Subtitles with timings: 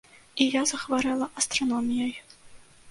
[0.45, 2.13] І я захварэла астраноміяй.